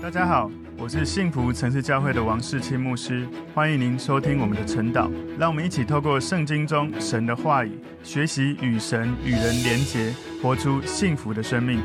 [0.00, 0.48] 大家好，
[0.78, 5.10] 我是幸福城市教会的王世清牧师，欢迎您收听我们的晨祷。
[5.36, 11.80] 让我们一起透过圣经中神的话语，学习与神与人连结，活出幸福的生命。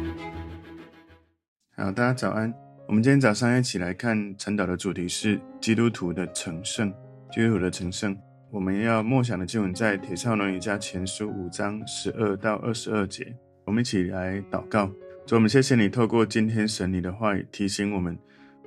[1.75, 2.53] 好，大家早安。
[2.87, 6.93] 我们今天早上一起来看晨祷的主题是基督徒的成圣。
[7.31, 8.15] 基督徒的成圣，
[8.51, 13.35] 我们要默想的经文在帖撒罗尼迦前书五章十二到二十二节。
[13.65, 14.87] 我们一起来祷告。
[15.25, 18.17] 主，我们谢谢你透过今天神你的话语提醒我们，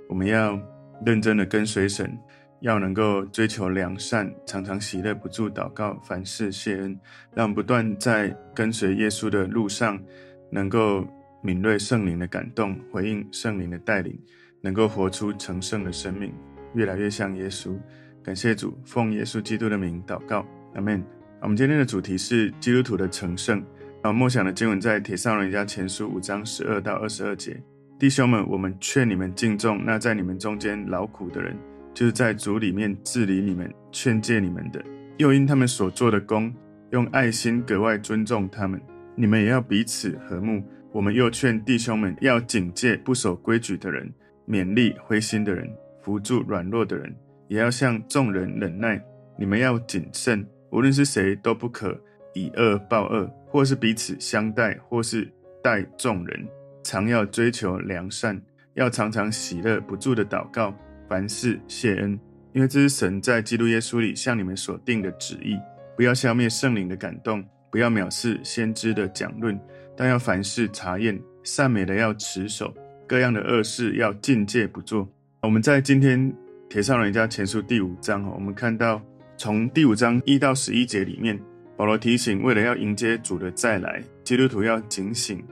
[0.08, 0.58] 我们要
[1.04, 2.18] 认真的跟随神，
[2.60, 6.98] 要能够追求良善，常常喜乐，不住祷告，凡事谢恩，
[7.34, 10.02] 让我们不断在跟随耶稣的路上，
[10.50, 11.06] 能够
[11.42, 14.18] 敏锐圣灵的感动，回应圣灵的带领，
[14.62, 16.32] 能够活出成圣的生命，
[16.72, 17.78] 越来越像耶稣。
[18.22, 21.04] 感谢主，奉耶稣基督的名祷告，阿门。
[21.42, 23.62] 我们今天的主题是基督徒的成圣。
[24.06, 27.60] 啊，默想的经文在帖撒罗尼迦前书五章十二到二十二节。
[27.98, 31.56] 弟兄们，我们劝你们敬重那在你们中间劳苦的人，
[31.92, 34.80] 就是在主里面治理你们、劝诫你们的，
[35.16, 36.54] 又因他们所做的工，
[36.92, 38.80] 用爱心格外尊重他们。
[39.16, 40.62] 你们也要彼此和睦。
[40.92, 44.08] 我们又劝弟兄们要警戒不守规矩的人，
[44.46, 45.68] 勉励灰心的人，
[46.00, 47.12] 扶助软弱的人，
[47.48, 49.02] 也要向众人忍耐。
[49.36, 52.00] 你们要谨慎，无论是谁都不可
[52.34, 53.28] 以恶报恶。
[53.56, 55.26] 或是彼此相待，或是
[55.62, 56.46] 待众人，
[56.84, 58.38] 常要追求良善，
[58.74, 60.76] 要常常喜乐，不住的祷告，
[61.08, 62.20] 凡事谢恩，
[62.52, 65.56] 因为这是神在基督耶稣里向你们所定的旨意。
[65.96, 69.58] 不要消灭圣灵的感动，不要藐视先知的讲论，
[69.96, 72.74] 但要凡事查验，善美的要持守，
[73.08, 75.08] 各样的恶事要禁戒不做。
[75.40, 76.30] 我们在今天
[76.68, 79.00] 铁上人家前书第五章，我们看到
[79.38, 81.40] 从第五章一到十一节里面。
[81.76, 85.44] 保罗提醒，为了要迎接主的再来，基督徒要警醒，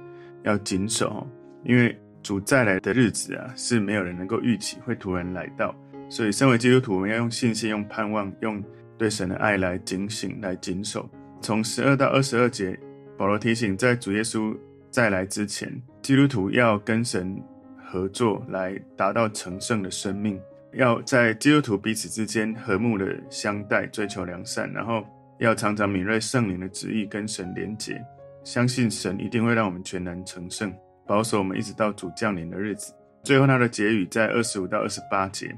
[0.42, 1.28] 要谨守，
[1.64, 5.74] 因为主再来的日子啊，是没有人能够预期会突然来到。
[6.08, 8.64] 所以，身为基督徒，我们要用信心、用盼望、用
[8.96, 11.06] 对神的爱来警醒、来谨守。
[11.42, 12.78] 从十二到二十二节，
[13.18, 14.56] 保罗提醒，在主耶稣
[14.90, 15.70] 再来之前，
[16.00, 17.38] 基督徒要跟神
[17.84, 20.38] 合作，来达到成圣的生命；
[20.72, 25.04] 要在基督徒彼此之间和睦的相待，追求良善，然后。
[25.38, 28.00] 要常常敏锐圣灵的旨意，跟神连结，
[28.44, 30.72] 相信神一定会让我们全然成圣，
[31.06, 32.92] 保守我们一直到主降临的日子。
[33.22, 35.54] 最后，他的结语在二十五到二十八节。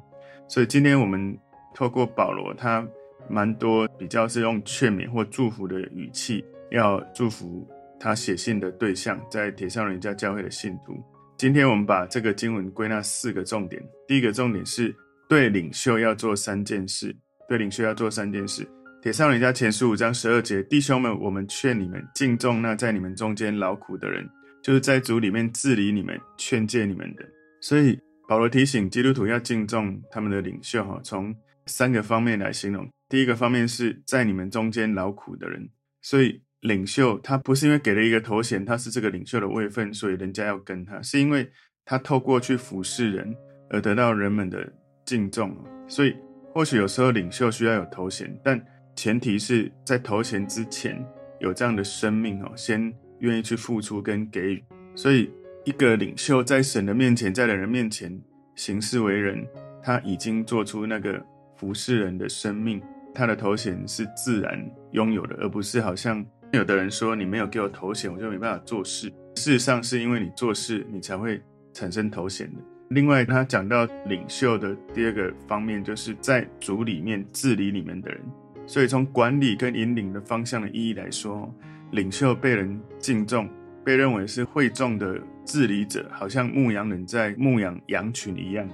[0.49, 1.37] 所以今天我们
[1.75, 2.87] 透过保罗，他
[3.29, 7.67] 蛮多比较是用劝勉或祝福的语气，要祝福
[7.99, 10.97] 他写信的对象，在帖撒罗尼迦教会的信徒。
[11.37, 13.83] 今天我们把这个经文归纳四个重点。
[14.07, 14.95] 第一个重点是
[15.29, 17.15] 对领袖要做三件事，
[17.49, 18.67] 对领袖要做三件事。
[19.03, 24.29] 铁上人家前十五章十二节，弟兄们，我们劝你们敬重那在你们中间劳苦的人，
[24.63, 27.25] 就是在主里面治理你们、劝诫你们的。
[27.61, 27.97] 所以
[28.27, 31.33] 保罗提醒基督徒要敬重他们的领袖，哈，从
[31.67, 32.89] 三个方面来形容。
[33.09, 35.69] 第一个方面是在你们中间劳苦的人，
[36.03, 41.49] 所以领袖他不是因为给了一个头衔，他是这个领袖的位分，所以人家要跟他，是因为
[41.85, 43.33] 他透过去服侍人
[43.71, 44.69] 而得到人们的
[45.05, 45.57] 敬重。
[45.87, 46.13] 所以
[46.53, 48.61] 或许有时候领袖需要有头衔，但
[48.97, 51.01] 前提是在投钱之前
[51.39, 54.65] 有这样的生命哦，先愿意去付出跟给予。
[54.95, 55.31] 所以，
[55.67, 58.19] 一个领袖在神的面前，在人面前
[58.55, 59.47] 行事为人，
[59.83, 61.23] 他已经做出那个
[61.57, 62.83] 服侍人的生命。
[63.15, 64.59] 他的头衔是自然
[64.93, 69.09] 拥有的，而不是好像有的人说，你没有给我头衔，我就没办法做事。
[69.37, 71.41] 事实上，是因为你做事，你才会
[71.75, 72.63] 产生头衔的。
[72.91, 78.21] 另外，他讲到领袖的第二个方面，就是在主里面治理你们的人。
[78.69, 81.55] 所以，从管理跟引领的方向的意义来说，
[81.93, 83.49] 领袖被人敬重，
[83.85, 88.69] 被认为是会众的治理者，好像牧羊人在牧养羊群一样。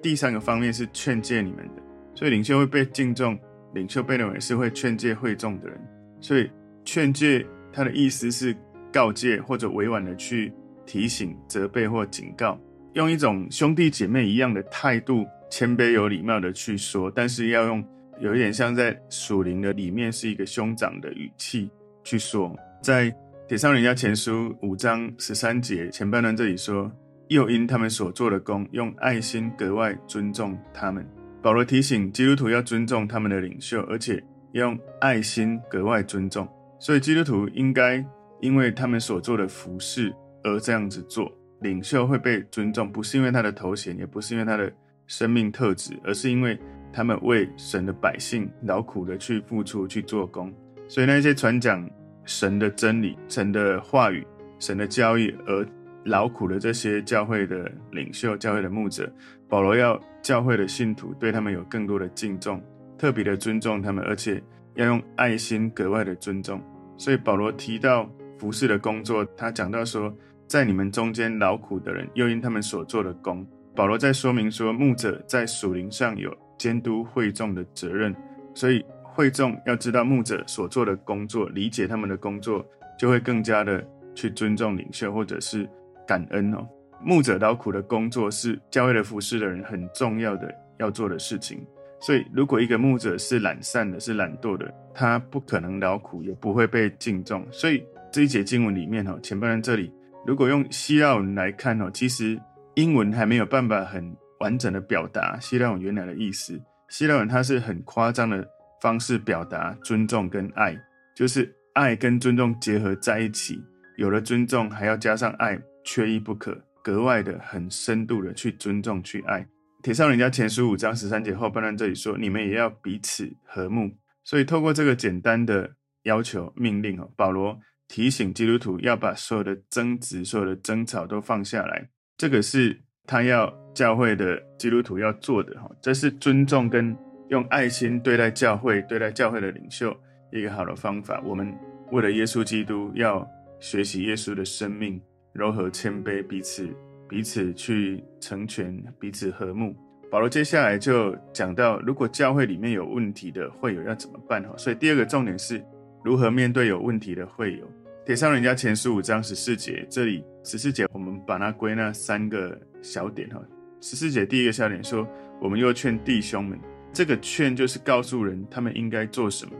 [0.00, 1.82] 第三个方面是劝诫你们的，
[2.14, 3.36] 所以领袖会被敬重，
[3.74, 5.76] 领袖被认为是会劝诫会众的人。
[6.20, 6.48] 所以，
[6.84, 8.56] 劝诫他的意思是
[8.92, 10.52] 告诫或者委婉的去
[10.86, 12.56] 提醒、责备或警告，
[12.92, 17.84] 用一种兄弟姐妹一样的态度，谦卑有礼貌的去说，但是要用。
[18.22, 21.68] 有一点像在属灵的里面是一个兄长的语气
[22.04, 23.12] 去说，在
[23.48, 26.88] 帖撒罗尼迦前书五章十三节前半段这里说，
[27.26, 31.04] 又因他们所做的工，用爱心格外尊重他们。
[31.42, 34.22] 保罗提醒基督徒要尊重他们的领袖，而且
[34.52, 36.48] 用爱心格外尊重。
[36.78, 38.04] 所以基督徒应该
[38.40, 40.14] 因为他们所做的服事
[40.44, 41.28] 而这样子做。
[41.60, 44.72] 领袖会被尊重，不是因为他的头衔，也不是因为他的
[45.08, 46.56] 生命特质，而是因为。
[46.92, 50.52] 他们为神的百姓劳苦的去付出去做工，
[50.86, 51.88] 所以那些传讲
[52.24, 54.26] 神的真理、神的话语、
[54.58, 55.66] 神的教义而
[56.04, 59.10] 劳苦的这些教会的领袖、教会的牧者，
[59.48, 62.62] 保罗要教会的信徒对他们有更多的敬重，
[62.98, 64.42] 特别的尊重他们，而且
[64.74, 66.60] 要用爱心格外的尊重。
[66.96, 68.08] 所以保罗提到
[68.38, 70.12] 服侍的工作，他讲到说，
[70.46, 78.14] 在你们中间劳苦的人，又因他们所做的工，保罗在说明说，牧者在属灵上有监督会众的责任，
[78.54, 82.64] 所以会众要知道牧者所做的工作，理解他们的工作，
[82.96, 85.68] 就会更加的去尊重领袖，或者是。
[86.04, 86.66] 感恩哦，
[87.00, 91.64] 牧者劳苦的工作是教会的服侍的人很重要的要做的事情。
[92.00, 97.46] 所以，如果一个牧者是懒散的、是懒惰的，他不可能劳苦，也不会被敬重。
[97.52, 99.92] 所以这一节经文里面哈，前半段这里，
[100.26, 102.38] 如果用希腊文来看哦，其实
[102.74, 106.60] 英文还没有办法很完整的表达希腊文原来的意思。
[106.88, 108.46] 希腊文它是很夸张的
[108.82, 110.76] 方式表达尊重跟爱，
[111.14, 113.58] 就是爱跟尊重结合在一起，
[113.96, 115.58] 有了尊重还要加上爱。
[115.84, 119.44] 缺一不可，格外的很深度的去尊重、去爱。
[119.82, 123.90] 铁上人家前书五章十三节后半段这里说：“你们也要彼此和睦。”
[124.22, 125.68] 所以透过这个简单的
[126.04, 127.58] 要求命令哦，保罗
[127.88, 131.88] 提醒基督徒要把所有的争执、所有的争吵都放下来。
[132.16, 136.96] 这个是他要教会的基督徒要做的哈，这是尊重跟
[137.28, 139.94] 用爱心对待教会、对待教会的领袖
[140.30, 141.22] 一个好的方法。
[141.24, 141.52] 我们
[141.90, 143.26] 为了耶稣基督，要
[143.60, 145.00] 学习耶稣的生命。
[145.34, 146.68] 柔和谦卑，彼此
[147.08, 148.70] 彼此去成全，
[149.00, 149.74] 彼此和睦。
[150.10, 154.42] 保罗接下来就讲到，如果教会里面有问题的会友要怎么办？
[154.42, 155.64] 哈，所以第二个重点是
[156.04, 157.66] 如何面对有问题的会友。
[158.04, 163.40] 帖撒罗尼迦前书五章十四节，这里十四节我们把它归纳三个小点哈。
[163.80, 165.08] 十四节第一个小点说，
[165.40, 166.58] 我们又劝弟兄们，
[166.92, 169.52] 这个劝就是告诉人他们应该做什么，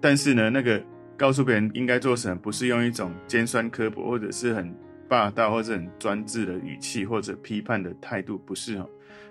[0.00, 0.82] 但是呢，那个
[1.16, 4.74] 告诉别人应该做什么，不是用一种尖酸刻薄或者是很。
[5.06, 8.88] 霸道或者很专制的语气，或者批判的态度，不是哦。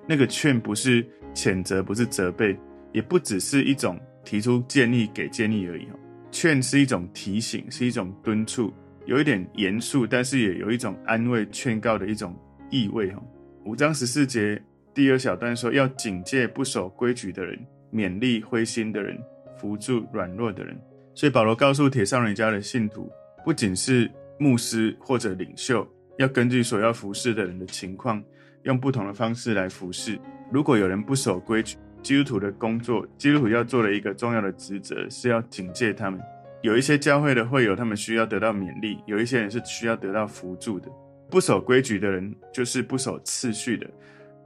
[0.07, 1.03] 那个劝不是
[1.33, 2.55] 谴责，不是责备，
[2.91, 5.99] 也不只是一种提出建议给建议而已哦。
[6.29, 8.71] 劝是一种提醒，是一种敦促，
[9.07, 12.37] 有一点严肃，但是也有一种安慰、劝告的一种
[12.69, 13.23] 意味哦。
[13.65, 14.61] 五章十四节
[14.93, 17.57] 第二小段说，要警戒不守规矩的人，
[17.93, 19.17] 勉励灰心的人，
[19.57, 20.77] 扶助软弱的人。
[21.15, 23.09] 所以保罗告诉铁上人家的信徒，
[23.43, 24.09] 不仅是。
[24.39, 25.87] 牧师或者领袖
[26.17, 28.21] 要根据所要服侍的人的情况，
[28.63, 30.19] 用不同的方式来服侍。
[30.51, 36.19] 如果有人不守规矩，基督徒的工作，基督徒要做的一个重要的职责是要警戒他们。
[36.61, 40.89] 有一些教会的会友，他们需要得到勉励；有一些人是需要得到扶助的。
[41.33, 43.89] 不守规矩的人，就是不守次序的，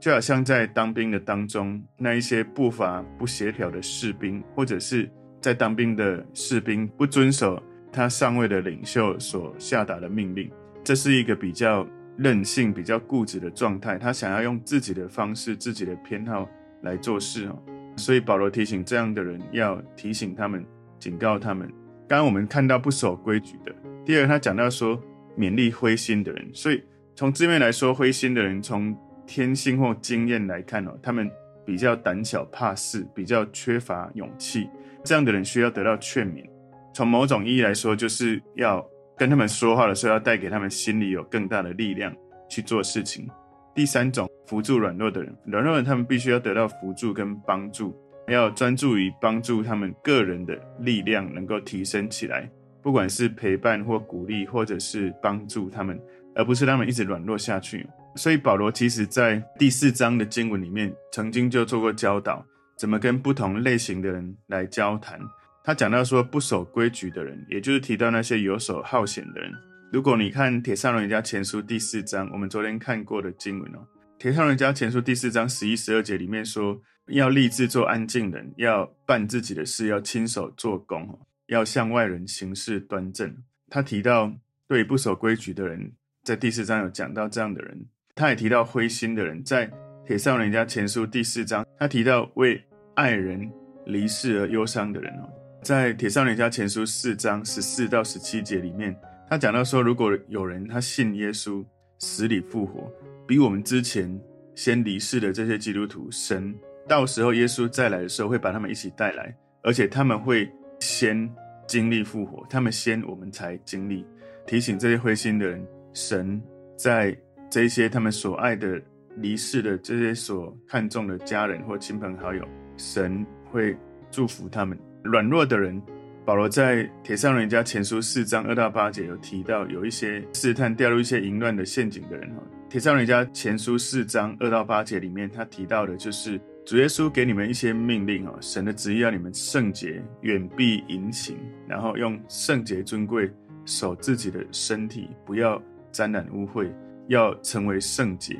[0.00, 5.06] 就好像在当兵的当中，那一些步伐不协调的士兵，或者是
[5.38, 7.62] 在当兵的士兵不遵守。
[7.92, 10.50] 他上位的领袖所下达的命令，
[10.82, 11.86] 这是一个比较
[12.16, 13.98] 任性、比较固执的状态。
[13.98, 16.48] 他想要用自己的方式、自己的偏好
[16.80, 17.62] 来做事哦。
[17.96, 20.64] 所以保罗提醒这样的人，要提醒他们、
[20.98, 21.68] 警告他们。
[22.08, 23.74] 刚刚我们看到不守规矩的，
[24.06, 24.98] 第二他讲到说
[25.38, 26.50] 勉励灰心的人。
[26.52, 26.82] 所以
[27.14, 28.96] 从字面来说，灰心的人从
[29.26, 31.30] 天性或经验来看哦，他们
[31.64, 34.68] 比较胆小怕事，比较缺乏勇气。
[35.04, 36.44] 这样的人需要得到劝勉。
[36.92, 38.84] 从某种意义来说，就是要
[39.16, 42.14] 跟他们说话的时候，要带给他们心里有更大的力量
[42.48, 43.28] 去做事情。
[43.74, 47.94] 第三种，扶助软弱的人，软弱的人他们必须要得到扶助跟帮助，
[48.26, 52.50] 要专注于帮助他们个人的力量能够提升起来，
[52.88, 56.00] 不管是陪伴或鼓励，或者是帮助他们，
[56.34, 57.86] 而不是他们一直软弱下去。
[58.16, 62.42] 所以保罗其实在第四章的经文里面，曾经就做过教导，
[62.78, 65.20] 怎么跟不同类型的人来交谈。
[65.62, 69.52] 他讲到说，不守规矩的人，也就是提到那些游手好闲的人。
[69.92, 73.80] 如果你看《铁上人家前书》第四章，我们昨天看过的经文哦，
[74.18, 81.06] 《铁上人家前书》第四章十一、十二节里面说，要立志做安静人，要办自己的事，要亲手做工，
[81.48, 83.36] 要向外人行事端正。
[83.68, 84.32] 他提到
[84.66, 87.84] 对不守规矩的人，在第四章有讲到这样的人。
[88.14, 89.68] 他也提到灰心的人，在
[90.06, 92.62] 《帖撒罗尼迦前书》第四章，他提到为
[92.94, 93.50] 爱人
[93.86, 95.28] 离世而忧伤的人哦。
[95.62, 98.96] 在《帖撒罗尼迦前书》四章十四到十七节里面，
[99.28, 101.64] 他讲到说，如果有人他信耶稣，
[101.98, 102.90] 死里复活，
[103.26, 104.20] 比我们之前
[104.54, 106.54] 先离世的这些基督徒，神
[106.88, 111.28] 到时候耶稣再来的时候，会把他们一起带来，而且他们会先
[111.66, 114.04] 经历复活，他们先，我们才经历。
[114.46, 116.40] 提醒这些灰心的人，神
[116.76, 117.16] 在
[117.50, 118.80] 这些他们所爱的
[119.16, 122.42] 离世的这些所看重的家人或亲朋好友，
[122.76, 123.76] 神会
[124.10, 124.78] 祝福他们。
[125.02, 125.80] 软弱的人，
[126.24, 132.42] 保罗在铁上人家前书四章二到八节有提到，有一些试探掉入一些淫乱的陷阱的人哈。
[132.68, 136.38] 帖撒罗尼迦前书四章二到八节里面，他提到的就是
[136.68, 141.34] 主耶稣给你们一些命令哦，神的旨意要你们圣洁，远避淫行，
[141.66, 143.32] 然后用圣洁尊贵
[143.64, 146.70] 守自己的身体，不要沾染污秽，
[147.06, 148.36] 要成为圣洁，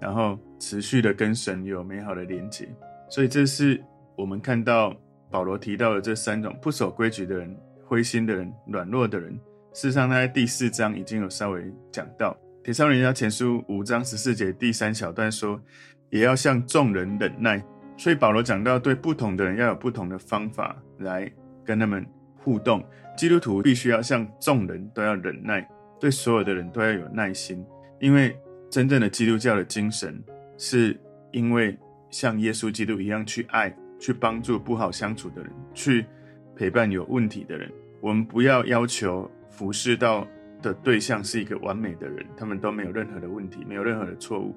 [0.00, 2.68] 然后持续的跟神有美好的连结。
[3.08, 3.80] 所以这是
[4.16, 4.92] 我们看到。
[5.30, 7.54] 保罗提到的这三种不守规矩的人、
[7.84, 9.34] 灰心的人、软弱的人，
[9.74, 12.34] 事实上他在第四章已经有稍微讲到。
[12.64, 15.60] 帖撒罗尼迦前书五章十四节第三小段说，
[16.10, 17.62] 也要向众人忍耐。
[17.96, 21.30] 所以保罗讲到，对不同的人要有不同的方法来
[21.64, 22.84] 跟他们互动。
[23.16, 25.68] 基督徒必须要向众人都要忍耐，
[26.00, 27.64] 对所有的人都要有耐心，
[28.00, 28.36] 因为
[28.70, 30.22] 真正的基督教的精神，
[30.56, 30.98] 是
[31.32, 31.76] 因为
[32.10, 33.74] 像耶稣基督一样去爱。
[34.00, 36.06] 去帮助不好相处的人，去
[36.54, 37.68] 陪伴有问题的人。
[38.00, 40.24] 我们不要要求服侍到
[40.62, 44.54] 的对象是一个完美的人，他们都没有任何的问题，没有任何的错误。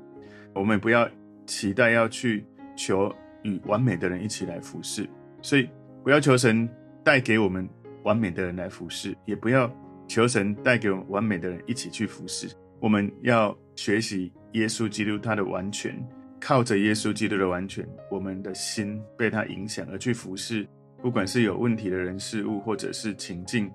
[0.54, 1.10] 我们也不要
[1.46, 2.46] 期待要去
[2.76, 5.08] 求与完美的人一起来服侍。
[5.42, 5.68] 所以，
[6.04, 6.70] 不要求神
[7.04, 7.68] 带给我们
[8.04, 9.72] 完美的人来服侍，也不要
[10.08, 12.48] 求神带给我们完美的人一起去服侍。
[12.80, 15.96] 我们要学习耶稣基督他的完全。
[16.44, 20.68] 靠着耶稣基督的完全，我们的心被他影响而去服侍，
[21.00, 23.70] 不管是有问题的人事物，或者是情境，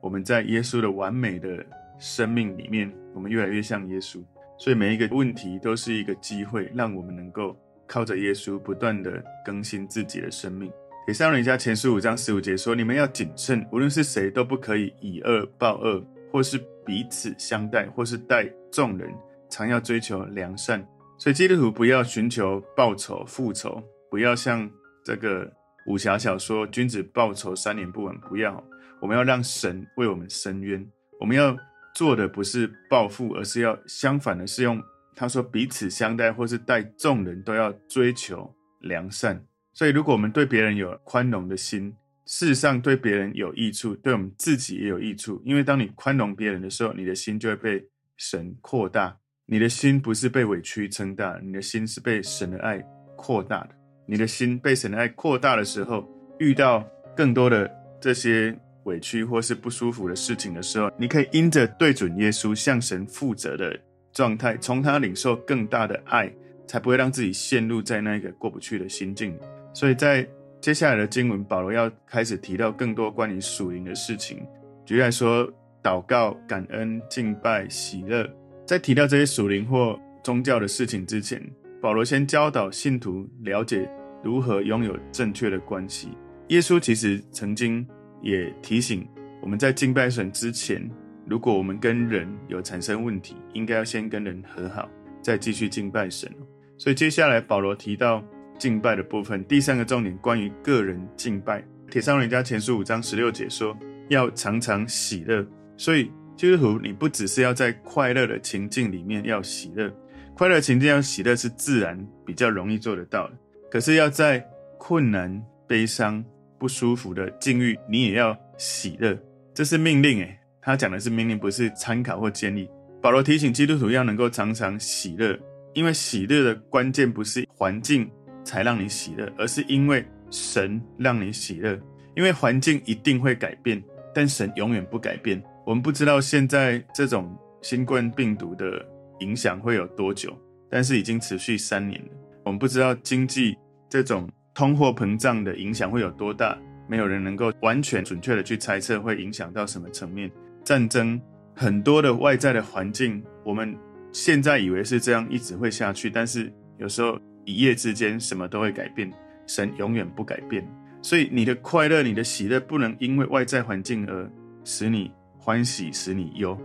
[0.00, 1.66] 我们在耶稣的完美的
[1.98, 4.22] 生命里面，我们越来越像耶稣。
[4.62, 10.70] 所以每一个问题都是一个机会，让我们能够靠着耶稣不断地更新自己的生命。
[11.04, 16.00] 帖撒罗尼迦前书五章十五节说：“你们要谨慎，无论是谁都不可以以恶报恶，
[16.30, 19.12] 或是彼此相待，或是待众人，
[19.50, 20.86] 常要追求良善。”
[21.18, 24.70] 所以基督徒不要寻求报仇、复仇，不要像
[25.04, 25.52] 这个
[25.88, 28.16] 武侠小说“君子报仇，三年不晚”。
[28.30, 28.62] 不要，
[29.00, 30.88] 我们要让神为我们伸冤。
[31.18, 31.56] 我们要
[31.94, 34.82] 做的不是报复，而是要相反的，是用
[35.14, 39.44] 他说彼此相待，或是待众人都要追求良善。
[39.74, 41.94] 所以，如果我们对别人有宽容的心，
[42.26, 45.40] 事实上对别人有益处，对我们自己也有益处。
[45.44, 47.84] 因为当你宽容别人的时候，你的心就会被
[48.16, 49.16] 神扩大。
[49.46, 52.82] 你的心不是被委屈撑大，你的心是被神的爱
[53.16, 53.70] 扩大的。
[54.06, 56.08] 你的心被神的爱扩大的时候，
[56.38, 57.70] 遇到更多的
[58.00, 63.78] 这些委屈或是不舒服的事情的时候，你可以因着对准耶稣、向神负责的
[64.12, 66.32] 状态，从他领受更大的爱，
[66.66, 69.38] 才不会让自己陷入在那个过不去的心境。
[69.74, 70.26] 所以在
[70.60, 74.46] 接下来的经文，保罗要开始提到更多关于属灵的事情，
[74.84, 75.50] 举例来说，
[75.82, 78.28] 祷告、感恩、敬拜、喜乐。
[78.64, 81.42] 在提到这些属灵或宗教的事情之前，
[81.80, 83.90] 保罗先教导信徒了解
[84.22, 86.10] 如何拥有正确的关系。
[86.48, 87.84] 耶稣其实曾经
[88.22, 89.06] 也提醒
[89.40, 90.88] 我们在敬拜神之前，
[91.26, 94.88] 如果我们跟人有产生问题，应该要先跟人和好，
[95.20, 96.32] 再继续敬拜神。
[96.78, 98.24] 所以接下来保罗提到
[98.58, 101.62] 敬拜的部分，第三个重点关于个人敬拜。
[101.90, 103.76] 帖撒罗尼迦前书五章十六节说，
[104.08, 105.46] 要常常喜乐。
[105.76, 106.10] 所以。
[106.34, 109.92] 基督徒，你不只是要在快乐的情境里面要喜乐，
[110.34, 113.34] 快乐情境要喜乐是自然比较容易做得到的。
[113.70, 114.44] 可是要在
[114.78, 116.24] 困难、悲伤、
[116.62, 119.18] 不舒服的境遇，你也要喜乐，
[119.52, 120.38] 这是命令诶。
[120.60, 122.70] 他讲的是命令，不是参考或建议。
[123.00, 125.36] 保罗提醒基督徒要能够常常喜乐，
[125.74, 128.08] 因为喜乐的关键不是环境
[128.44, 131.76] 才让你喜乐，而是因为神让你喜乐。
[132.14, 133.82] 因为环境一定会改变，
[134.14, 135.42] 但神永远不改变。
[135.66, 138.86] 我们不知道现在这种新冠病毒的
[139.18, 140.32] 影响会有多久，
[140.70, 142.10] 但是已经持续三年了。
[142.44, 150.30] 我们不知道经济这种通货膨胀的影响会有多大，没有人能够完全准确的去猜测会影响到什么层面。
[150.64, 151.20] 战争
[151.54, 153.76] 很多的外在的环境，我们
[154.12, 159.10] 现在以为是这样一直会下去，但是有时候一夜之间什么都会改变。
[159.46, 160.66] 神永远不改变，
[161.02, 164.30] 所以你的快乐、你的喜乐不能因为外在环境而
[164.64, 165.10] 使你。
[165.44, 166.56] 欢喜使你忧，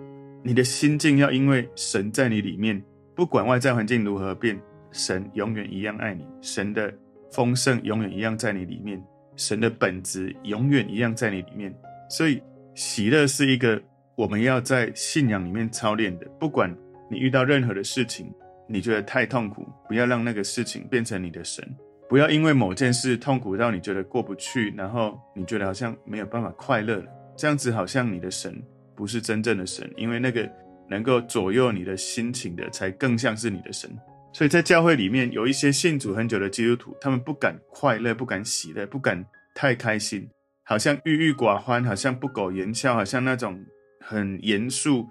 [0.44, 2.80] 你的心境要因为神在你里面，
[3.16, 4.56] 不管外在环境如何变，
[4.92, 6.94] 神永远一样爱你，神的
[7.32, 9.02] 丰盛永远一样在你里面，
[9.36, 11.74] 神的本质永远一样在你里面。
[12.10, 12.42] 所以
[12.74, 13.82] 喜乐是一个
[14.16, 16.26] 我们要在信仰里面操练的。
[16.40, 16.74] 不管
[17.10, 18.34] 你遇到任何的事情，
[18.68, 21.64] 你觉得太痛苦，不要让那个事情变成你的神，
[22.10, 27.06] 不要因为某件事痛苦到你觉得过不去，然后你觉得好像没有办法快乐了。
[27.36, 28.62] 这样子好像你的神
[28.96, 30.50] 不是真正的神，因为那个
[30.90, 33.90] 能够左右你的心情的，才更像是你的神。
[34.34, 40.30] 所以在教会里面，有一些信主很久的基督徒，他们不敢快乐，不敢喜乐，不敢太开心，
[40.64, 43.66] 好像郁郁寡欢，好像不苟言笑，好像那种
[44.00, 45.08] 很严肃，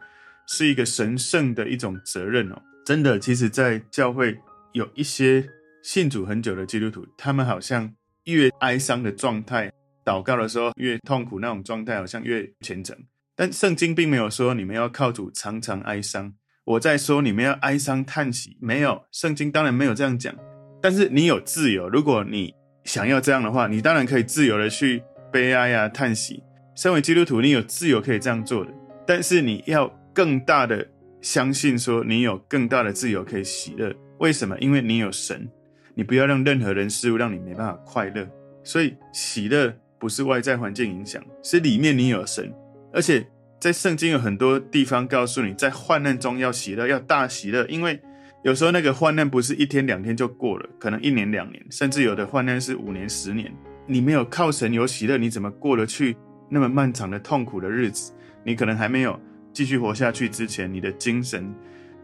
[0.47, 2.63] 是一个神圣的一种责任哦。
[2.85, 4.39] 真的，其实，在教会
[4.73, 5.45] 有一些
[5.83, 7.93] 信主很久的基督徒，他们好像
[8.25, 9.73] 越哀伤的状态，
[10.05, 12.97] 祷告的时候越痛苦，那种状态好像越虔诚。
[13.35, 16.33] 但圣经并没有说你们要靠主常常哀伤。
[16.67, 20.35] 我在说你们要哀伤叹息，没有，圣经当然没有这样讲。
[20.83, 25.01] 但是你有自由，如果你想要这样的话，你当然可以自由的去
[25.33, 26.43] 悲哀啊、叹息。
[26.75, 28.73] 身为基督徒，你有自由可以这样做的。
[29.07, 30.85] 但是你要更大的
[31.23, 33.95] 相信，说你有更大的自由可以喜乐。
[34.19, 34.59] 为什么？
[34.59, 35.49] 因为你有神。
[35.95, 38.29] 你不要让任何人事物让你没办法快乐。
[38.65, 42.53] 所以喜乐不是外在环境影响，是里面你有神，
[42.93, 43.25] 而且。
[43.59, 47.99] 在圣经有很多地方告诉你，在患难中要喜乐，要大喜乐，因为
[48.45, 53.53] 有时候那个患难不是一天两天就过了，可能一年两年，甚至有的患难是五年十年。
[53.87, 56.17] 你没有靠神有喜乐，你怎么过得去
[56.49, 58.13] 那么漫长的痛苦的日子？
[58.45, 59.19] 你可能还没有
[59.53, 61.53] 继续活下去之前，你的精神、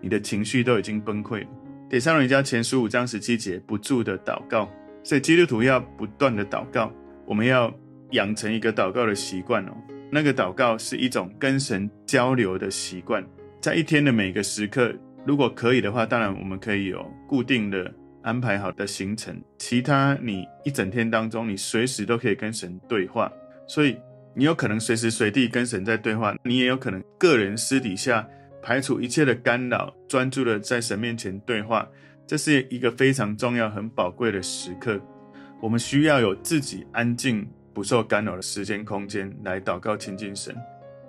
[0.00, 1.46] 你的情绪都已经崩溃了。
[1.90, 4.68] 帖撒罗尼迦前十五章十七节，不住的祷告，
[5.04, 6.90] 所以基督徒要不断的祷告，
[7.26, 7.72] 我们要
[8.12, 9.76] 养成一个祷告的习惯哦。
[10.14, 13.24] 那个祷告是一种跟神交流的习惯，
[13.62, 17.90] 在一天的每个时刻，如果可以的话，当然我们可以有固定的
[18.20, 19.42] 安排好的行程。
[19.56, 23.32] 其他你一整天当中，你随时都可以跟神对话，
[23.66, 23.96] 所以
[24.34, 28.28] 你有可能随时随地跟神在对话，你也有可能个人私底下
[28.62, 31.88] 排除一切的干扰，专注的在神面前对话。
[32.26, 35.00] 这是一个非常重要、很宝贵的时刻，
[35.58, 37.48] 我们需要有自己安静。
[37.72, 40.54] 不受干扰的时间空间来祷告亲近神，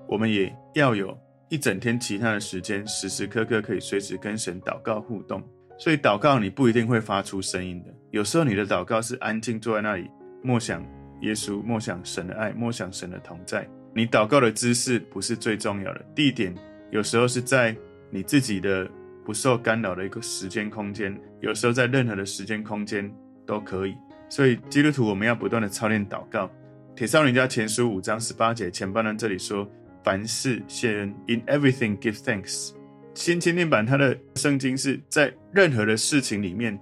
[0.07, 1.17] 我们也要有
[1.49, 5.43] 一整天其他的时间，时时刻刻可以随时跟神祷告互动。
[5.77, 10.09] 所以祷告你不一定会发出声音的，有时候你的祷告是安静坐在那里，
[10.41, 10.85] 默想
[11.21, 13.67] 耶稣，默想神的爱，默想神的同在。
[13.93, 16.53] 你祷告的姿势不是最重要的，地点
[16.91, 17.75] 有时候是在
[18.11, 18.89] 你自己的
[19.25, 23.11] 不受干扰的一个时间空间，有时候在任何的时间空间
[23.45, 23.95] 都可以。
[24.33, 26.49] 所以基督徒，我们要不断的操练祷告。
[26.95, 29.69] 帖撒罗尼迦前书五章十八节前半段这里说
[30.03, 32.71] ：“凡事谢恩，in everything give thanks。”
[33.13, 36.75] 新青年版它的圣经是在任何的事情里面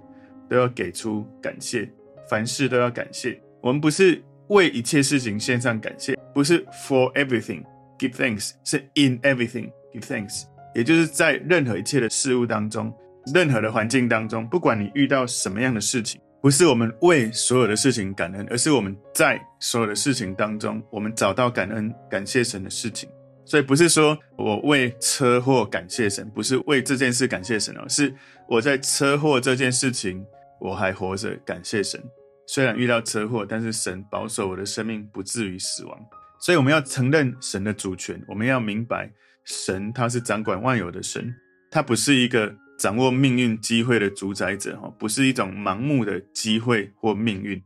[0.48, 1.86] 都要给出感谢，
[2.26, 3.38] 凡事都要感谢。
[3.60, 7.62] 我们不是为一切事情献上感谢，不是 for everything
[7.98, 10.44] give thanks，是 in everything give thanks。
[10.74, 12.90] 也就是在任何一切的事物当中，
[13.34, 16.18] 任何的环境当中，不管你遇到什么样的事情。
[16.42, 23.08] 不是我们为所有的事情感恩，而是我们在所有的事情当中，我们找到感恩、感谢神的事情。
[23.44, 28.12] 所以不是说我为车祸感谢神，不是为这件事感谢神哦，是
[28.48, 30.26] 我在车祸这件事情
[30.60, 32.02] 我还活着，感谢神。
[32.48, 35.96] 虽然遇到车祸，但是神保守我的生命不至于死亡。
[36.40, 39.08] 所以我们要承认神的主权，我们要明白
[39.44, 41.32] 神他是掌管万有的神，
[41.70, 42.52] 他不是一个。
[42.82, 47.62] 掌握命运机会的主宰者，哈，不是一种盲目的机会或命运，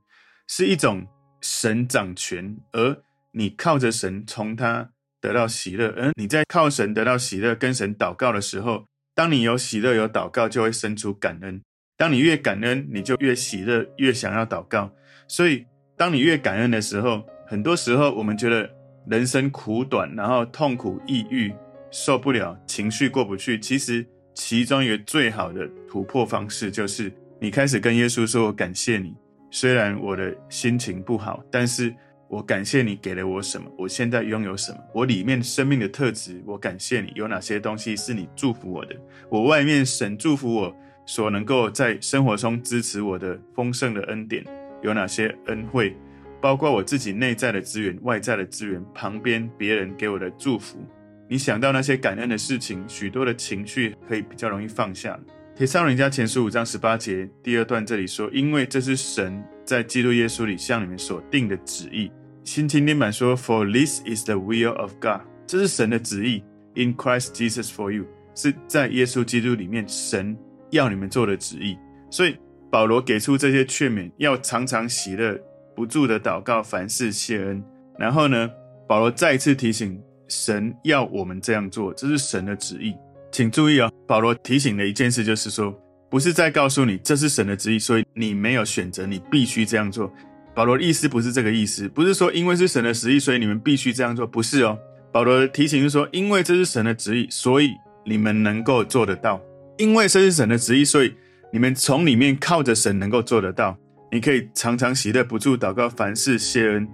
[0.46, 1.06] 是一种
[1.40, 3.02] 神掌权，而
[3.32, 11.62] 你靠着神从他得到喜乐，而你在靠神得到喜乐，跟神祷告的时候，当你有喜乐有祷告，就会生出感恩。
[11.96, 14.92] 当你越感恩，你就越喜乐，越想要祷告。
[15.26, 15.64] 所以，
[15.96, 18.70] 当你越感恩的时候，很多时候我们觉得
[19.08, 21.54] 人生苦短，然后痛苦、抑郁、
[21.90, 24.06] 受不了，情绪过不去，其实。
[24.36, 29.14] 其中一个最好的突破方式，就是你开始跟耶稣说：“我感谢你，
[29.50, 31.92] 虽然我的心情不好，但是
[32.28, 37.10] 我感谢你给了我什么，我现在拥有什么，我里面生命的特质，我感谢你。
[37.14, 38.94] 有哪些东西是你祝福我的？
[39.30, 44.44] 我外面神祝福我所能够在生活中支持我的丰盛的恩典，
[44.82, 45.96] 有哪些恩惠？
[46.42, 50.78] 包括我自己内在的资源、外在的资源，旁边别人给我的祝福。”
[51.28, 55.18] 你想到那些感恩的事情，许多的情绪可以比较容易放下。
[55.56, 62.10] 帖撒罗人家前十五章十八节第二段这里说：“因为这是神在基督耶稣里向你们所定的旨意。”
[62.44, 70.36] 新青年版说：“For this is the will of God。”这是神的旨意，in Christ Jesus for you，是在耶稣基督里面神
[70.70, 71.76] 要你们做的旨意。
[72.10, 72.36] 所以
[72.70, 75.40] 保罗给出这些劝勉，要常常喜乐，
[75.74, 77.64] 不住的祷告，凡事谢恩。
[77.98, 78.50] 然后呢，
[78.86, 80.00] 保罗再一次提醒。
[80.28, 82.94] 神要我们这样做，这是神的旨意。
[83.30, 85.74] 请注意哦，保罗提醒的一件事就是说，
[86.08, 90.12] 不是在告诉你这是神的旨意，所以你没有选择，你必须这样做。
[90.54, 94.78] 保罗的意思不是这个意思，不是说因为是神的旨意，所以你们必须这样做，不是哦。
[95.12, 97.72] 保罗的提醒是说，因为这是神的旨意，所以
[98.04, 99.40] 你们能够做得到。
[99.76, 101.14] 因为这是神的旨意，所以
[101.52, 103.76] 你们从里面靠着神能够做得到。
[104.10, 106.88] 你可以常常喜乐，不住祷告，凡事谢恩。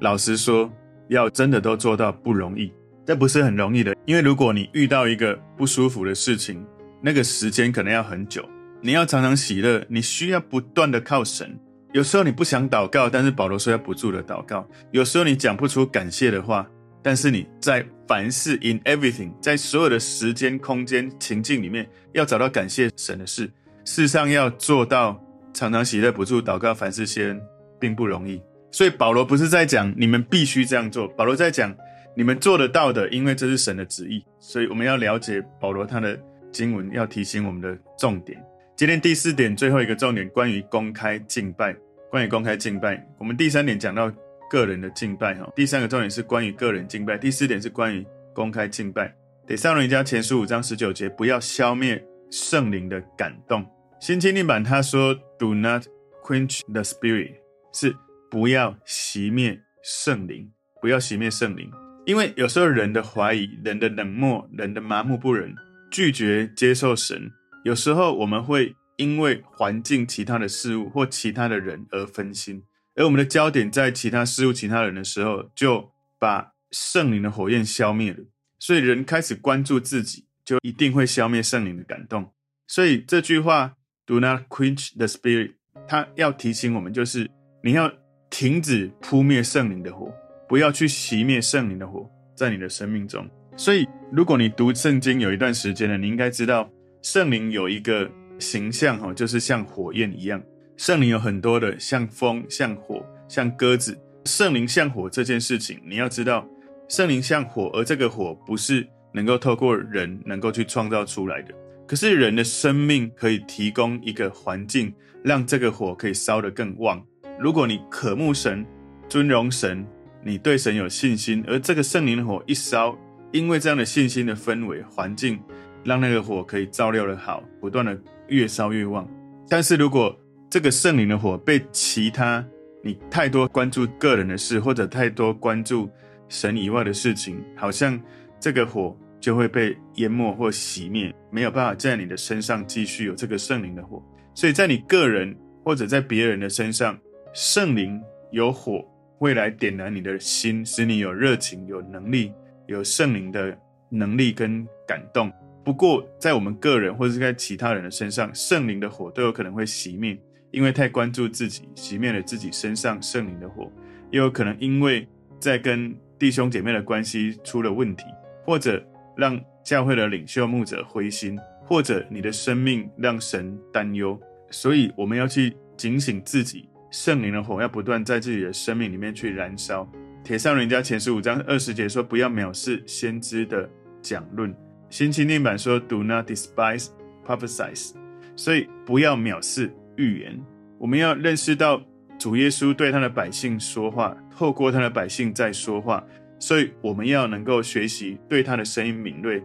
[0.00, 0.72] 老实说，
[1.08, 2.72] 要真的都做到不容易，
[3.06, 3.94] 这不是很容易的。
[4.06, 6.64] 因为如果你遇到一个不舒服的事情，
[7.02, 8.44] 那个时间可能要很久。
[8.80, 11.58] 你要常常喜乐，你需要不断的靠神。
[11.92, 14.68] 有时候你不想祷告，但是保罗说要不住的祷告。
[14.90, 16.68] 有时候你讲不出感谢的话，
[17.02, 23.46] 但是你在凡事 in everything，在所有的时间、空间、情境里面，要找到感谢神的事。
[23.84, 27.40] 事实上要做到常常喜乐、不住祷告、凡事谢恩，
[27.78, 28.40] 并不容易。
[28.74, 31.72] 所以保罗不是在讲你们必须这样做，保罗在讲
[32.16, 34.24] 你们做得到的，因为这是神的旨意。
[34.40, 36.18] 所以我们要了解保罗他的
[36.50, 38.44] 经文，要提醒我们的重点。
[38.74, 41.72] 今天第四点，最后一个重点，关于公开敬拜。
[42.10, 44.12] 关于公开敬拜，我们第三点讲到
[44.50, 45.48] 个人的敬拜，哈。
[45.54, 49.14] 第三个重点是关于个人敬拜，第四点是关于公开敬拜。
[49.46, 53.64] 得上人家前书五章十九节，不要消灭圣灵的感动。
[54.00, 55.84] 新青年版他说，Do not
[56.24, 57.34] quench the spirit，
[57.72, 57.94] 是
[58.34, 60.50] 不要熄灭圣灵，
[60.82, 61.70] 不要熄灭圣灵。
[62.04, 65.54] 因为有时候人的怀疑、人的冷漠、人的麻木不仁、
[65.88, 67.30] 拒绝接受神，
[67.62, 68.74] 有时候我们会。
[68.96, 72.62] 因为环境、其他的事物或其他的人而分心，
[72.94, 78.18] 而我们的焦点在其他事物、其他人的时候，就把圣灵的火焰消灭了。
[78.60, 82.32] 所以人开始关注自己，就一定会消灭圣灵的感动。
[82.68, 83.74] 所以这句话
[84.06, 85.54] “Do not quench the spirit”，
[85.88, 87.28] 它要提醒我们，就是
[87.64, 87.92] 你要
[88.36, 90.12] 停止扑灭圣灵的火，
[90.48, 93.24] 不要去熄灭圣灵的火在你的生命中。
[93.56, 96.68] 所以，如果你读圣经有一段时间了，你应该知道
[97.00, 98.10] 圣灵有一个。
[98.40, 100.42] 形象哈，就是像火焰一样。
[100.76, 103.96] 圣灵有很多的，像风、像火、像鸽子。
[104.24, 106.44] 圣灵像火这件事情，你要知道，
[106.88, 111.54] 圣灵像火，而这个火不是能够透过人能够去创造出来的。
[111.86, 114.92] 可是人的生命可以提供一个环境，
[115.22, 117.00] 让这个火可以烧得更旺。
[117.38, 118.64] 如果你渴慕神、
[119.08, 119.86] 尊荣神，
[120.22, 122.96] 你对神有信心，而这个圣灵的火一烧，
[123.32, 125.38] 因为这样的信心的氛围环境，
[125.84, 127.98] 让那个火可以照料得好，不断的。
[128.28, 129.06] 越烧越旺，
[129.50, 130.18] 但是如果
[130.48, 132.42] 这个圣灵的火被其他
[132.82, 135.90] 你太多关注个人的事，或者太多关注
[136.30, 138.00] 神以外的事情，好像
[138.40, 144.02] 这个火就会被淹没或熄灭，没有办法在你的身上继续有这个圣灵的火。
[144.34, 146.98] 所以在你个人或者在别人的身上，
[147.34, 152.32] 圣灵有火会来点燃你的心，使你有热情、有能力、
[152.68, 155.32] 有圣灵的能力跟感动。
[155.64, 160.16] 不过，在我们个人或者是在其他人的身上，圣灵的火都有可能会熄灭，
[160.52, 163.64] 因为太关注自己，熄灭了自己身上圣灵的火；
[164.12, 165.04] 也有可能因为
[165.40, 168.04] 在跟弟兄姐妹的关系出了问题，
[168.44, 168.80] 或者
[169.16, 174.16] 让教会的领袖牧者灰心，或者你的生命让神担忧。
[174.52, 179.84] 所以，我们要去警醒自己，圣灵的火要不断在自己的生命里面去燃烧。
[180.22, 183.68] 铁上人家前十五章二十节说：“不要藐视先知的
[184.00, 184.54] 讲论。”
[184.90, 186.90] 新青年版说：“Do not despise
[187.26, 187.90] prophesies。”
[188.36, 190.40] 所以不要藐视预言。
[190.78, 191.82] 我们要认识到
[192.16, 196.04] 主耶稣对他的百姓说话，透过他的百姓在说话。
[196.38, 199.42] 所以我们要能够学习对他的声音敏锐，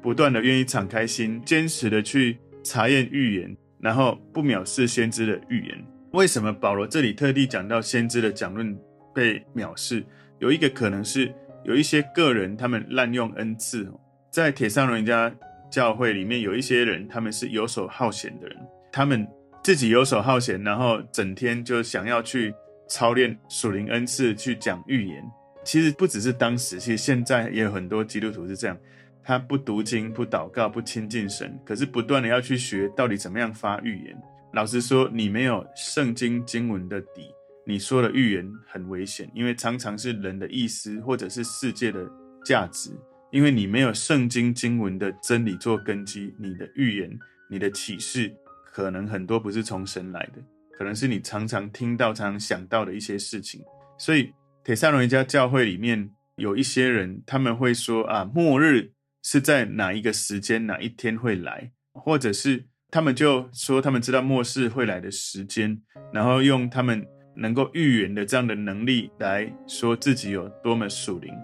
[0.00, 5.84] 不断的愿意敞开心，坚持的去查验预言，然后不藐视先知的预言。
[6.14, 8.78] 为什么保罗这里特地讲到先知的讲论
[9.12, 10.04] 被藐视？
[10.38, 13.92] 有一个可能是有一些个人他们滥用恩赐。
[14.30, 15.34] 在铁上人家
[15.68, 18.56] 教会里面，有一些人，他们是游手好闲的人，
[18.92, 19.26] 他们
[19.60, 22.54] 自己游手好闲，然后整天就想要去
[22.88, 25.20] 操练属灵恩赐，去讲预言。
[25.64, 28.78] 其实不只是当时，其实现在也有很多基督徒是这样，
[29.20, 34.16] 他不读经、不祷告、不亲近神，可是不断的要去学到底怎么样发预言。
[34.54, 37.28] 老实说，你没有圣经经文的底，
[37.66, 42.08] 你说的预言很危险，因为常常是人的意思，或者是世界的
[42.44, 42.92] 价值。
[43.32, 47.18] 因为你没有圣经经文的真理做根基，你的预言、
[47.50, 48.32] 你的启示，
[48.72, 50.40] 可能很多不是从神来的，
[50.72, 53.60] 可能是你常常听到、常常想到的一些事情。
[53.98, 58.92] 所以，帖撒罗尼迦教会里面有一些人，他们会说啊，末日
[59.24, 65.76] 是在哪一个时间、哪一天会来，或者是他们就说他们知道末世会来的时间，
[66.12, 67.04] 然后用他们
[67.34, 71.34] 能够预言的这样的能力来说自己有多么属灵。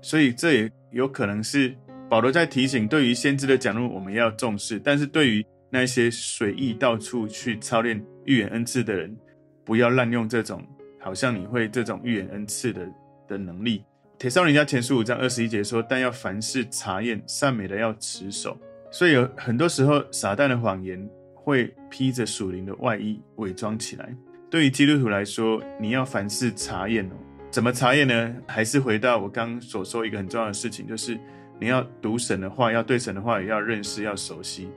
[0.00, 0.70] 所以这也。
[0.92, 1.72] 有可能是
[2.08, 9.16] 保罗在提醒，对于先知的讲论，我们要重视；但是对于那些随意到处去操练预言恩赐的人，
[9.64, 10.66] 不要滥用这种
[10.98, 12.88] 好像你会这种预言恩赐的
[13.28, 13.84] 的能力。
[14.18, 18.58] 帖撒罗尼迦前书五章二十一节说：“但要凡事查验，善美的要持守。”
[18.90, 24.14] 所以有很多时候，撒旦的谎言会披着属灵的外衣伪装起来。
[24.50, 27.14] 对于基督徒来说，你要凡事查验哦，
[27.50, 28.34] 怎么查验呢？
[28.48, 31.16] 还是回到我刚所说一个很重要的事情，就是
[31.60, 34.68] 你要读神的话，要对神的话也要认识，要熟悉，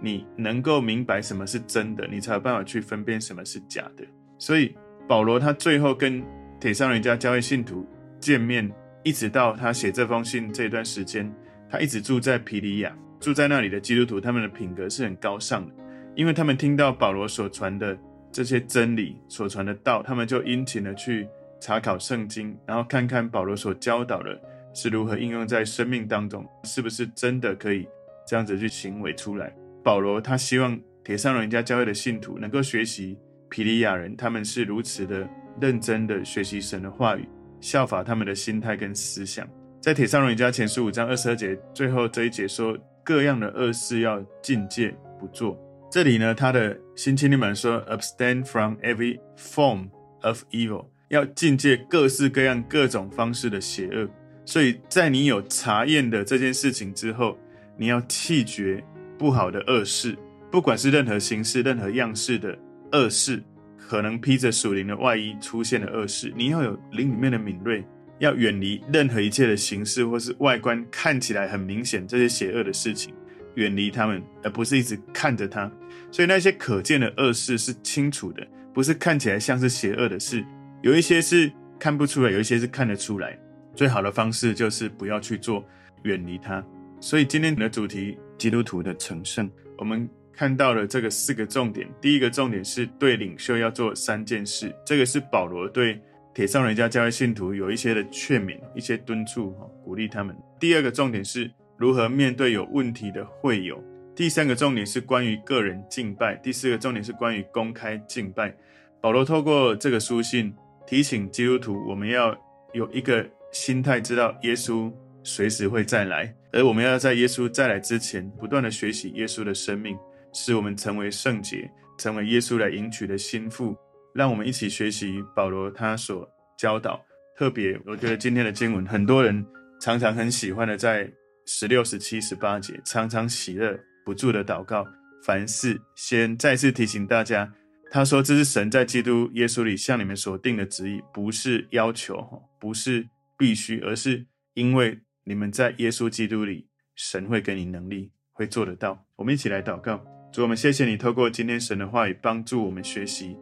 [0.00, 4.04] 你能够明白什么是真的，你才有办法去分辨什么是假的。
[4.38, 4.76] 所以
[5.08, 6.22] 保罗他最后跟
[6.60, 7.86] 帖撒罗尼迦教会信徒
[8.20, 8.70] 见面，
[9.02, 11.32] 一直到他写这封信这段时间，
[11.70, 15.74] 他一直住在皮里亚，住在那里的基督徒，他们的品格是很高尚的，
[16.14, 17.96] 因为他们听到保罗所传的
[18.30, 21.26] 这些真理，所传的道，他们就殷勤的去。
[21.64, 24.36] 查考圣经，然后看看保罗所教导的
[24.74, 27.86] 是如何应用在生命当中，是不是真的可以
[28.26, 29.54] 这样子去行为出来。
[29.80, 33.16] 保罗他希望铁上人家教会的信徒能够学习
[33.48, 35.24] 皮利亚人，他们是如此的
[35.60, 37.28] 认真的学习神的话语，
[37.60, 39.48] 效法他们的心态跟思想。
[39.80, 45.58] 在铁上人家前书五章二十二节最后这一节说，各样的恶事要禁戒不做。
[45.90, 49.88] 这里呢，他的新青年版说，abstain from every form
[50.22, 50.86] of evil。
[51.08, 54.08] 要禁戒各式各样、各种方式的邪恶，
[54.46, 57.36] 所以在你有查验的这件事情之后，
[57.76, 58.82] 你要弃绝
[59.18, 60.16] 不好的恶事，
[60.50, 62.58] 不管是任何形式、任何样式的
[62.92, 63.42] 恶事，
[63.76, 67.84] 可能披着属灵的外衣出现的恶事，你要有灵里面的敏锐，
[68.22, 73.12] 要远离任何一切的形式或是外观看起来很明显这些邪恶的事情，
[73.56, 75.68] 远离他们，而不是一直看着它。
[76.12, 80.44] 所以那些可见的恶事是清楚的，不是看起来像是邪恶的事。
[80.82, 83.36] 有一些是看不出来，有一些是看得出来。
[83.74, 85.66] 最好的方式就是不要去做，
[86.04, 86.64] 远离它。
[87.00, 91.88] 所以今天的主题，基督徒的成圣，我们看到了这个四个重点。
[92.00, 96.00] 第一个重点是对领袖要做三件事，这个是保罗对
[96.34, 100.36] 铁上人家教会信徒有一些的劝勉、一些敦促，鼓励他们。
[100.58, 103.82] 第二个重点是如何面对有问题的会友。
[104.14, 106.34] 第三个重点是关于个人敬拜。
[106.36, 108.54] 第四个重点是关于公开敬拜。
[109.00, 110.54] 保罗透过这个书信。
[110.84, 112.36] 提醒基督徒，我们要
[112.72, 114.92] 有一个心态，知道耶稣
[115.22, 119.96] 随时会再来，而我们要在耶稣再来之前，不断的学习耶稣的生命，
[120.32, 123.74] 使我们成为圣洁，成为耶稣来迎娶的新妇。
[124.14, 127.04] 让我们一起学习保罗他所教导。
[127.36, 129.44] 特别，我觉得今天的经文，很多人
[129.80, 131.10] 常常很喜欢的，在
[131.46, 134.86] 十六、十七、十八节，常常喜乐不住的祷告，
[135.24, 137.52] 凡事先再次提醒大家。
[137.90, 149.04] 他说：“这是神在基督耶稣里向你们所定的旨意，不是要求，不是必须，而是因为你们在耶稣基督里，神会给你能力，会做得到。
[149.16, 153.36] 我们一起来祷告，主，我们谢谢你透过今天神的话语，帮助我们学习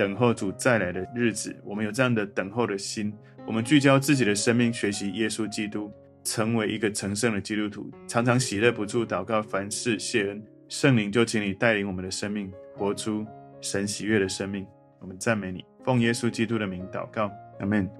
[0.00, 1.54] 等候主再来的日子。
[1.62, 3.12] 我们有这样的等候的心，
[3.46, 5.92] 我们聚焦自己的生命，学习耶稣基督，
[6.24, 10.42] 成为一个成圣的基督徒，常常喜乐不住祷告，凡事谢恩。
[10.70, 13.26] 圣灵就请你带领我们的生命，活出。”
[13.60, 14.66] 神喜悦的生命，
[15.00, 17.99] 我们赞美你，奉耶稣基督的名祷告，阿门。